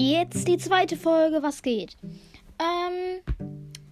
[0.00, 1.96] Jetzt die zweite Folge, was geht?
[2.60, 3.20] Ähm,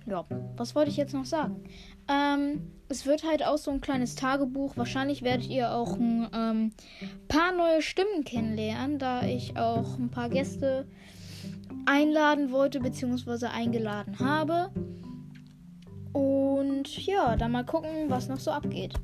[0.06, 0.24] ja,
[0.56, 1.64] was wollte ich jetzt noch sagen?
[2.06, 4.76] Ähm, es wird halt auch so ein kleines Tagebuch.
[4.76, 6.72] Wahrscheinlich werdet ihr auch ein ähm,
[7.26, 10.86] paar neue Stimmen kennenlernen, da ich auch ein paar Gäste
[11.86, 14.70] einladen wollte, beziehungsweise eingeladen habe.
[16.12, 18.94] Und ja, dann mal gucken, was noch so abgeht.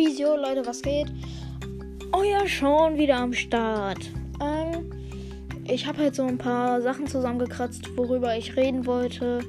[0.00, 1.08] Visio, Leute, was geht?
[2.12, 3.98] Euer Sean wieder am Start.
[4.40, 4.90] Ähm,
[5.64, 9.40] ich habe halt so ein paar Sachen zusammengekratzt, worüber ich reden wollte.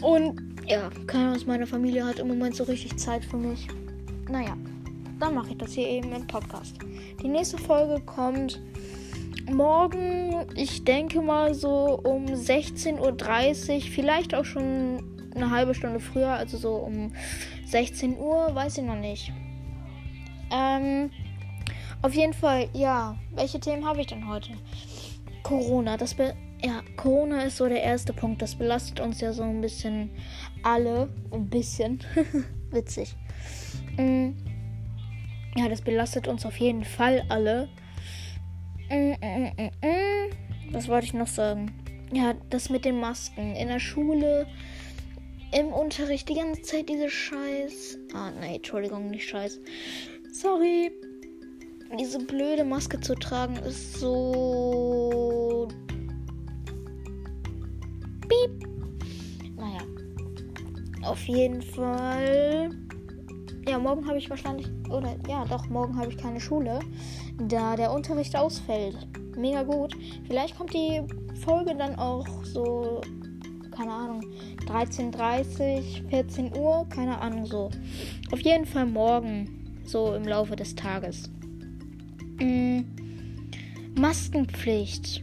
[0.00, 3.68] Und ja, keiner aus meiner Familie hat im Moment so richtig Zeit für mich.
[4.30, 4.56] Naja,
[5.18, 6.76] dann mache ich das hier eben im Podcast.
[7.22, 8.62] Die nächste Folge kommt
[9.52, 15.02] morgen, ich denke mal so um 16.30 Uhr, vielleicht auch schon
[15.34, 17.12] eine halbe Stunde früher, also so um
[17.66, 19.30] 16 Uhr, weiß ich noch nicht.
[20.50, 21.10] Ähm,
[22.02, 23.16] auf jeden Fall, ja.
[23.34, 24.52] Welche Themen habe ich denn heute?
[25.42, 28.42] Corona, das be ja, Corona ist so der erste Punkt.
[28.42, 30.10] Das belastet uns ja so ein bisschen
[30.62, 31.08] alle.
[31.30, 32.00] Ein bisschen.
[32.70, 33.16] Witzig.
[33.96, 34.32] Mm.
[35.56, 37.68] Ja, das belastet uns auf jeden Fall alle.
[38.90, 41.72] Mm, mm, Was wollte ich noch sagen?
[42.12, 43.56] Ja, das mit den Masken.
[43.56, 44.46] In der Schule,
[45.52, 47.98] im Unterricht, die ganze Zeit diese Scheiß.
[48.12, 49.60] Ah, nein, Entschuldigung, nicht Scheiß.
[50.32, 50.92] Sorry.
[51.98, 55.66] Diese blöde Maske zu tragen ist so.
[58.28, 58.68] Piep.
[59.56, 59.80] Naja.
[61.02, 62.70] Auf jeden Fall.
[63.68, 64.68] Ja, morgen habe ich wahrscheinlich.
[64.88, 66.78] Oder ja, doch, morgen habe ich keine Schule.
[67.48, 68.96] Da der Unterricht ausfällt.
[69.36, 69.96] Mega gut.
[70.28, 71.02] Vielleicht kommt die
[71.44, 73.00] Folge dann auch so.
[73.76, 74.24] Keine Ahnung.
[74.66, 76.86] 13.30, 14 Uhr.
[76.88, 77.68] Keine Ahnung so.
[78.30, 79.59] Auf jeden Fall morgen
[79.90, 81.30] so im Laufe des Tages.
[82.40, 82.86] Mhm.
[83.96, 85.22] Maskenpflicht.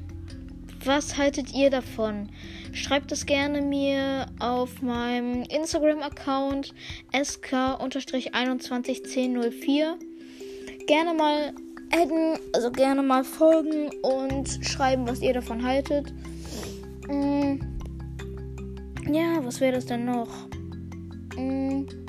[0.85, 2.29] Was haltet ihr davon?
[2.73, 6.73] Schreibt es gerne mir auf meinem Instagram-Account
[7.13, 9.95] sk-211004.
[10.85, 11.53] Gerne mal
[11.91, 16.13] adden, also gerne mal folgen und schreiben, was ihr davon haltet.
[17.09, 17.59] Mhm.
[19.11, 20.29] Ja, was wäre das denn noch?
[21.35, 22.06] Mhm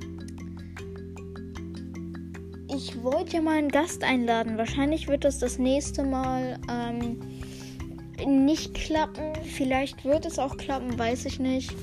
[2.68, 4.58] ich wollte ja mal einen Gast einladen.
[4.58, 7.18] Wahrscheinlich wird das das nächste Mal ähm,
[8.26, 9.32] nicht klappen.
[9.44, 11.74] Vielleicht wird es auch klappen, weiß ich nicht.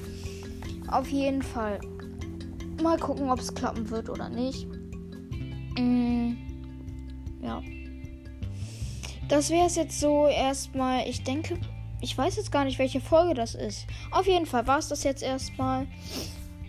[0.87, 1.79] Auf jeden Fall.
[2.81, 4.67] Mal gucken, ob es klappen wird oder nicht.
[5.77, 6.33] Mm,
[7.41, 7.61] ja.
[9.27, 11.07] Das wäre es jetzt so erstmal.
[11.09, 11.57] Ich denke,
[12.01, 13.87] ich weiß jetzt gar nicht, welche Folge das ist.
[14.11, 15.87] Auf jeden Fall war es das jetzt erstmal.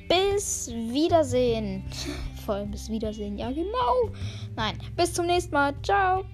[0.09, 1.85] Bis Wiedersehen.
[2.47, 3.37] Vor bis Wiedersehen.
[3.37, 4.11] Ja, genau.
[4.55, 5.75] Nein, bis zum nächsten Mal.
[5.83, 6.25] Ciao.